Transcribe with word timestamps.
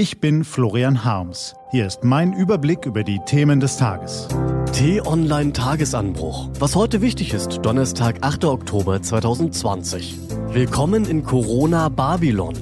Ich 0.00 0.18
bin 0.18 0.44
Florian 0.44 1.04
Harms. 1.04 1.54
Hier 1.72 1.86
ist 1.86 2.04
mein 2.04 2.32
Überblick 2.32 2.86
über 2.86 3.04
die 3.04 3.20
Themen 3.26 3.60
des 3.60 3.76
Tages. 3.76 4.28
T-Online 4.72 5.52
Tagesanbruch. 5.52 6.48
Was 6.58 6.74
heute 6.74 7.02
wichtig 7.02 7.34
ist, 7.34 7.58
Donnerstag, 7.60 8.16
8. 8.22 8.46
Oktober 8.46 9.02
2020. 9.02 10.18
Willkommen 10.52 11.04
in 11.04 11.22
Corona 11.22 11.90
Babylon. 11.90 12.54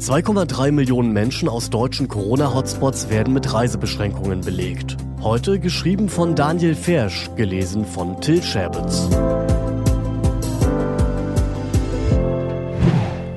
2,3 0.00 0.72
Millionen 0.72 1.12
Menschen 1.12 1.48
aus 1.48 1.70
deutschen 1.70 2.08
Corona-Hotspots 2.08 3.08
werden 3.10 3.32
mit 3.32 3.54
Reisebeschränkungen 3.54 4.40
belegt. 4.40 4.96
Heute 5.20 5.60
geschrieben 5.60 6.08
von 6.08 6.34
Daniel 6.34 6.74
Fersch, 6.74 7.30
gelesen 7.36 7.84
von 7.84 8.20
Till 8.20 8.42
Scherbitz. 8.42 9.08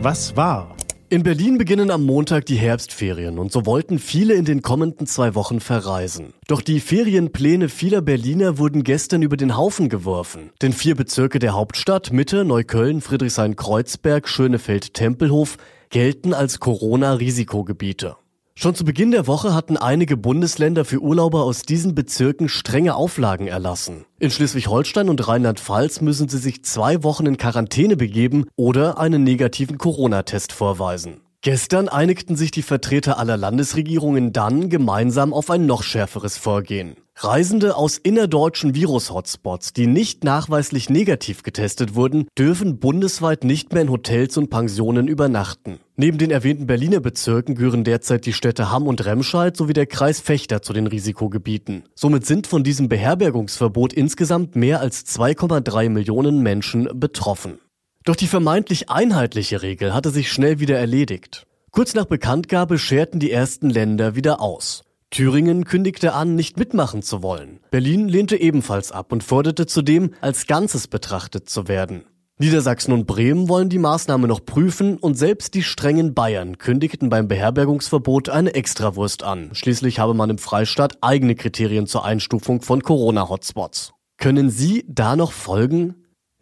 Was 0.02 0.36
war? 0.36 0.76
In 1.08 1.22
Berlin 1.22 1.60
beginnen 1.60 1.92
am 1.92 2.04
Montag 2.04 2.48
die 2.48 2.56
Herbstferien 2.56 3.38
und 3.38 3.52
so 3.52 3.68
wollten 3.68 4.00
viele 4.00 4.34
in 4.34 4.44
den 4.44 4.64
kommenden 4.64 5.06
zwei 5.06 5.36
Wochen 5.36 5.60
verreisen. 5.60 6.34
Doch 6.48 6.62
die 6.62 6.80
Ferienpläne 6.80 7.70
vieler 7.70 8.02
Berliner 8.02 8.58
wurden 8.58 8.84
gestern 8.84 9.22
über 9.22 9.38
den 9.38 9.56
Haufen 9.56 9.88
geworfen. 9.88 10.50
Denn 10.64 10.74
vier 10.74 10.96
Bezirke 10.96 11.38
der 11.38 11.54
Hauptstadt, 11.54 12.12
Mitte, 12.12 12.44
Neukölln, 12.44 13.02
Friedrichshain-Kreuzberg, 13.02 14.28
Schönefeld-Tempelhof, 14.28 15.58
gelten 15.92 16.34
als 16.34 16.60
Corona-Risikogebiete. 16.60 18.16
Schon 18.58 18.74
zu 18.74 18.86
Beginn 18.86 19.12
der 19.12 19.28
Woche 19.28 19.54
hatten 19.54 19.76
einige 19.76 20.16
Bundesländer 20.16 20.86
für 20.86 21.00
Urlauber 21.00 21.44
aus 21.44 21.64
diesen 21.64 21.94
Bezirken 21.94 22.48
strenge 22.48 22.96
Auflagen 22.96 23.48
erlassen. 23.48 24.06
In 24.18 24.32
Schleswig-Holstein 24.32 25.10
und 25.10 25.28
Rheinland-Pfalz 25.28 26.00
müssen 26.00 26.30
sie 26.30 26.38
sich 26.38 26.64
zwei 26.64 27.04
Wochen 27.04 27.26
in 27.26 27.38
Quarantäne 27.38 27.98
begeben 27.98 28.46
oder 28.56 28.98
einen 28.98 29.24
negativen 29.24 29.78
Corona-Test 29.78 30.54
vorweisen. 30.54 31.20
Gestern 31.42 31.90
einigten 31.90 32.38
sich 32.38 32.50
die 32.50 32.64
Vertreter 32.64 33.20
aller 33.20 33.38
Landesregierungen 33.38 34.34
dann 34.34 34.70
gemeinsam 34.70 35.34
auf 35.34 35.52
ein 35.52 35.66
noch 35.66 35.84
schärferes 35.84 36.38
Vorgehen. 36.38 36.96
Reisende 37.18 37.78
aus 37.78 37.98
innerdeutschen 37.98 38.76
Virus-Hotspots, 38.76 39.72
die 39.72 39.88
nicht 39.88 40.26
nachweislich 40.26 40.90
negativ 40.90 41.44
getestet 41.44 41.96
wurden, 41.96 42.28
dürfen 42.38 42.78
bundesweit 42.78 43.46
nicht 43.46 43.72
mehr 43.72 43.84
in 43.84 43.90
Hotels 43.90 44.36
und 44.36 44.50
Pensionen 44.50 45.08
übernachten. 45.08 45.80
Neben 45.96 46.18
den 46.18 46.30
erwähnten 46.30 46.68
Berliner 46.68 47.00
Bezirken 47.00 47.56
gehören 47.56 47.86
derzeit 47.86 48.26
die 48.26 48.34
Städte 48.34 48.70
Hamm 48.70 48.86
und 48.86 49.06
Remscheid 49.06 49.56
sowie 49.56 49.72
der 49.72 49.86
Kreis 49.86 50.20
Fechter 50.20 50.62
zu 50.62 50.74
den 50.74 50.88
Risikogebieten. 50.88 51.84
Somit 51.96 52.26
sind 52.26 52.48
von 52.48 52.66
diesem 52.66 52.90
Beherbergungsverbot 52.90 53.94
insgesamt 53.94 54.58
mehr 54.58 54.82
als 54.82 55.06
2,3 55.06 55.88
Millionen 55.88 56.44
Menschen 56.44 56.90
betroffen. 57.00 57.60
Doch 58.04 58.18
die 58.18 58.28
vermeintlich 58.28 58.90
einheitliche 58.90 59.62
Regel 59.62 59.94
hatte 59.94 60.10
sich 60.10 60.30
schnell 60.30 60.60
wieder 60.60 60.78
erledigt. 60.78 61.48
Kurz 61.72 61.94
nach 61.94 62.06
Bekanntgabe 62.06 62.78
scherten 62.78 63.22
die 63.22 63.32
ersten 63.32 63.70
Länder 63.70 64.16
wieder 64.16 64.42
aus. 64.42 64.85
Thüringen 65.10 65.66
kündigte 65.66 66.14
an, 66.14 66.36
nicht 66.36 66.58
mitmachen 66.58 67.02
zu 67.02 67.22
wollen. 67.24 67.60
Berlin 67.72 68.08
lehnte 68.08 68.36
ebenfalls 68.36 68.92
ab 68.92 69.12
und 69.12 69.24
forderte 69.24 69.66
zudem, 69.66 70.14
als 70.22 70.48
Ganzes 70.48 70.88
betrachtet 70.88 71.50
zu 71.50 71.68
werden. 71.68 72.04
Niedersachsen 72.38 72.92
und 72.92 73.08
Bremen 73.08 73.48
wollen 73.48 73.70
die 73.70 73.80
Maßnahme 73.80 74.28
noch 74.28 74.44
prüfen 74.46 74.98
und 74.98 75.18
selbst 75.18 75.54
die 75.54 75.64
strengen 75.64 76.14
Bayern 76.14 76.58
kündigten 76.58 77.10
beim 77.10 77.30
Beherbergungsverbot 77.30 78.28
eine 78.28 78.54
Extrawurst 78.54 79.24
an. 79.24 79.52
Schließlich 79.54 80.00
habe 80.00 80.14
man 80.14 80.30
im 80.30 80.38
Freistaat 80.38 80.98
eigene 81.00 81.36
Kriterien 81.36 81.88
zur 81.88 82.04
Einstufung 82.04 82.62
von 82.62 82.84
Corona-Hotspots. 82.84 83.94
Können 84.18 84.50
Sie 84.50 84.84
da 84.90 85.16
noch 85.16 85.32
folgen? 85.32 85.96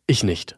Ich 0.08 0.23
nicht. 0.23 0.58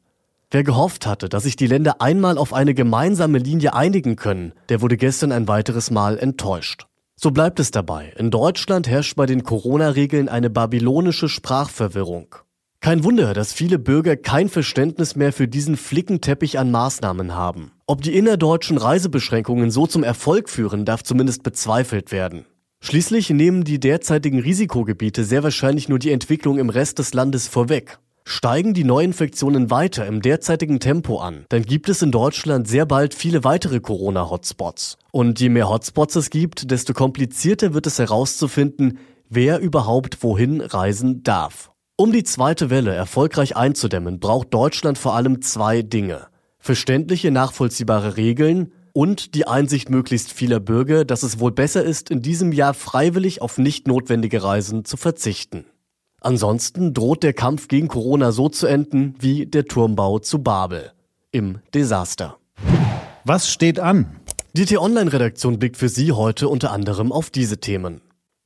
Wer 0.51 0.63
gehofft 0.63 1.05
hatte, 1.05 1.27
dass 1.27 1.43
sich 1.43 1.57
die 1.57 1.67
Länder 1.67 1.99
einmal 1.99 2.37
auf 2.37 2.53
eine 2.53 2.73
gemeinsame 2.73 3.39
Linie 3.39 3.73
einigen 3.73 4.15
können, 4.15 4.53
der 4.69 4.81
wurde 4.81 4.95
gestern 4.95 5.33
ein 5.33 5.49
weiteres 5.49 5.91
Mal 5.91 6.17
enttäuscht. 6.17 6.87
So 7.17 7.31
bleibt 7.31 7.59
es 7.59 7.71
dabei. 7.71 8.13
In 8.17 8.29
Deutschland 8.29 8.87
herrscht 8.87 9.15
bei 9.15 9.25
den 9.25 9.43
Corona-Regeln 9.43 10.27
eine 10.29 10.49
babylonische 10.49 11.29
Sprachverwirrung. 11.29 12.35
Kein 12.81 13.03
Wunder, 13.03 13.33
dass 13.33 13.53
viele 13.53 13.79
Bürger 13.79 14.15
kein 14.15 14.49
Verständnis 14.49 15.15
mehr 15.15 15.33
für 15.33 15.47
diesen 15.47 15.77
Flickenteppich 15.77 16.59
an 16.59 16.69
Maßnahmen 16.71 17.33
haben. 17.33 17.71
Ob 17.87 18.01
die 18.01 18.15
innerdeutschen 18.15 18.77
Reisebeschränkungen 18.77 19.71
so 19.71 19.87
zum 19.87 20.03
Erfolg 20.03 20.49
führen, 20.49 20.85
darf 20.85 21.03
zumindest 21.03 21.41
bezweifelt 21.41 22.11
werden. 22.11 22.45
Schließlich 22.81 23.31
nehmen 23.31 23.63
die 23.63 23.79
derzeitigen 23.79 24.39
Risikogebiete 24.39 25.23
sehr 25.23 25.41
wahrscheinlich 25.41 25.89
nur 25.89 25.97
die 25.97 26.11
Entwicklung 26.11 26.59
im 26.59 26.69
Rest 26.69 26.99
des 26.99 27.13
Landes 27.15 27.47
vorweg. 27.47 27.97
Steigen 28.27 28.73
die 28.73 28.83
Neuinfektionen 28.83 29.69
weiter 29.69 30.07
im 30.07 30.19
derzeitigen 30.19 30.79
Tempo 30.79 31.19
an, 31.19 31.45
dann 31.49 31.61
gibt 31.61 31.89
es 31.89 32.01
in 32.01 32.11
Deutschland 32.11 32.67
sehr 32.67 32.87
bald 32.87 33.13
viele 33.13 33.43
weitere 33.43 33.79
Corona-Hotspots. 33.79 34.97
Und 35.11 35.39
je 35.39 35.49
mehr 35.49 35.69
Hotspots 35.69 36.15
es 36.15 36.31
gibt, 36.31 36.71
desto 36.71 36.93
komplizierter 36.93 37.75
wird 37.75 37.85
es 37.85 37.99
herauszufinden, 37.99 38.97
wer 39.29 39.59
überhaupt 39.59 40.23
wohin 40.23 40.61
reisen 40.61 41.21
darf. 41.21 41.71
Um 41.97 42.11
die 42.11 42.23
zweite 42.23 42.71
Welle 42.71 42.95
erfolgreich 42.95 43.55
einzudämmen, 43.55 44.19
braucht 44.19 44.51
Deutschland 44.55 44.97
vor 44.97 45.13
allem 45.13 45.43
zwei 45.43 45.83
Dinge. 45.83 46.25
Verständliche, 46.57 47.29
nachvollziehbare 47.29 48.17
Regeln 48.17 48.71
und 48.91 49.35
die 49.35 49.47
Einsicht 49.47 49.91
möglichst 49.91 50.33
vieler 50.33 50.59
Bürger, 50.59 51.05
dass 51.05 51.21
es 51.21 51.39
wohl 51.39 51.51
besser 51.51 51.83
ist, 51.83 52.09
in 52.09 52.23
diesem 52.23 52.53
Jahr 52.53 52.73
freiwillig 52.73 53.43
auf 53.43 53.59
nicht 53.59 53.87
notwendige 53.87 54.41
Reisen 54.41 54.83
zu 54.83 54.97
verzichten. 54.97 55.65
Ansonsten 56.25 56.95
droht 56.95 57.21
der 57.21 57.33
Kampf 57.33 57.67
gegen 57.67 57.87
Corona 57.87 58.31
so 58.31 58.49
zu 58.49 58.65
enden 58.65 59.13
wie 59.19 59.45
der 59.45 59.65
Turmbau 59.65 60.17
zu 60.17 60.39
Babel. 60.41 60.91
Im 61.31 61.59
Desaster. 61.75 62.37
Was 63.25 63.51
steht 63.51 63.79
an? 63.79 64.07
Die 64.53 64.65
T-Online-Redaktion 64.65 65.59
blickt 65.59 65.77
für 65.77 65.87
Sie 65.87 66.13
heute 66.13 66.49
unter 66.49 66.71
anderem 66.71 67.11
auf 67.11 67.29
diese 67.29 67.59
Themen. 67.59 68.01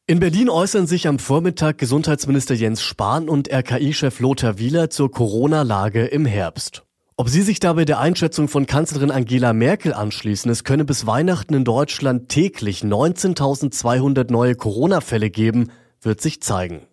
In 0.07 0.19
Berlin 0.19 0.49
äußern 0.49 0.87
sich 0.87 1.07
am 1.07 1.19
Vormittag 1.19 1.77
Gesundheitsminister 1.77 2.53
Jens 2.53 2.81
Spahn 2.81 3.29
und 3.29 3.49
RKI-Chef 3.49 4.19
Lothar 4.19 4.59
Wieler 4.59 4.89
zur 4.89 5.09
Corona-Lage 5.09 6.05
im 6.05 6.25
Herbst. 6.25 6.83
Ob 7.15 7.29
sie 7.29 7.43
sich 7.43 7.61
dabei 7.61 7.85
der 7.85 7.99
Einschätzung 7.99 8.49
von 8.49 8.65
Kanzlerin 8.65 9.09
Angela 9.09 9.53
Merkel 9.53 9.93
anschließen, 9.93 10.51
es 10.51 10.65
könne 10.65 10.83
bis 10.83 11.05
Weihnachten 11.05 11.53
in 11.53 11.63
Deutschland 11.63 12.27
täglich 12.27 12.81
19.200 12.81 14.29
neue 14.33 14.55
Corona-Fälle 14.55 15.29
geben, 15.29 15.71
wird 16.01 16.19
sich 16.19 16.41
zeigen. 16.41 16.88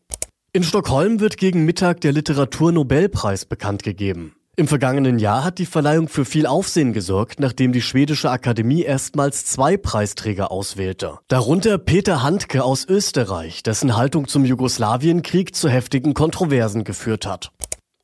In 0.56 0.62
Stockholm 0.62 1.20
wird 1.20 1.36
gegen 1.36 1.66
Mittag 1.66 2.00
der 2.00 2.12
Literaturnobelpreis 2.12 3.44
bekannt 3.44 3.82
gegeben. 3.82 4.36
Im 4.56 4.68
vergangenen 4.68 5.18
Jahr 5.18 5.44
hat 5.44 5.58
die 5.58 5.66
Verleihung 5.66 6.08
für 6.08 6.24
viel 6.24 6.46
Aufsehen 6.46 6.94
gesorgt, 6.94 7.40
nachdem 7.40 7.72
die 7.72 7.82
schwedische 7.82 8.30
Akademie 8.30 8.80
erstmals 8.80 9.44
zwei 9.44 9.76
Preisträger 9.76 10.50
auswählte. 10.50 11.18
Darunter 11.28 11.76
Peter 11.76 12.22
Handke 12.22 12.64
aus 12.64 12.86
Österreich, 12.88 13.64
dessen 13.64 13.98
Haltung 13.98 14.28
zum 14.28 14.46
Jugoslawienkrieg 14.46 15.54
zu 15.54 15.68
heftigen 15.68 16.14
Kontroversen 16.14 16.84
geführt 16.84 17.26
hat. 17.26 17.52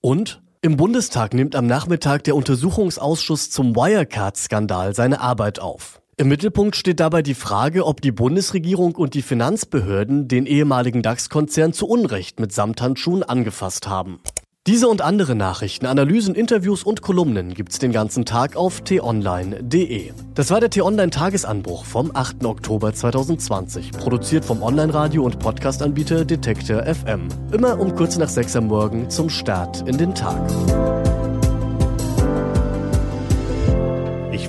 Und 0.02 0.42
im 0.60 0.76
Bundestag 0.76 1.32
nimmt 1.32 1.56
am 1.56 1.66
Nachmittag 1.66 2.22
der 2.24 2.36
Untersuchungsausschuss 2.36 3.48
zum 3.48 3.74
Wirecard-Skandal 3.74 4.94
seine 4.94 5.22
Arbeit 5.22 5.58
auf. 5.58 6.01
Im 6.18 6.28
Mittelpunkt 6.28 6.76
steht 6.76 7.00
dabei 7.00 7.22
die 7.22 7.34
Frage, 7.34 7.86
ob 7.86 8.02
die 8.02 8.12
Bundesregierung 8.12 8.96
und 8.96 9.14
die 9.14 9.22
Finanzbehörden 9.22 10.28
den 10.28 10.44
ehemaligen 10.44 11.02
DAX-Konzern 11.02 11.72
zu 11.72 11.86
Unrecht 11.86 12.38
mit 12.38 12.52
Samthandschuhen 12.52 13.22
angefasst 13.22 13.88
haben. 13.88 14.20
Diese 14.66 14.86
und 14.88 15.00
andere 15.02 15.34
Nachrichten, 15.34 15.86
Analysen, 15.86 16.36
Interviews 16.36 16.84
und 16.84 17.02
Kolumnen 17.02 17.54
gibt's 17.54 17.80
den 17.80 17.90
ganzen 17.90 18.24
Tag 18.24 18.56
auf 18.56 18.82
t-online.de. 18.82 20.12
Das 20.34 20.50
war 20.50 20.60
der 20.60 20.70
t-online 20.70 21.10
Tagesanbruch 21.10 21.84
vom 21.84 22.14
8. 22.14 22.44
Oktober 22.44 22.94
2020, 22.94 23.90
produziert 23.90 24.44
vom 24.44 24.62
Online-Radio 24.62 25.24
und 25.24 25.40
Podcast-Anbieter 25.40 26.24
Detektor 26.26 26.84
FM. 26.84 27.26
Immer 27.50 27.80
um 27.80 27.96
kurz 27.96 28.18
nach 28.18 28.28
6 28.28 28.54
am 28.56 28.66
Morgen 28.68 29.10
zum 29.10 29.30
Start 29.30 29.88
in 29.88 29.98
den 29.98 30.14
Tag. 30.14 30.42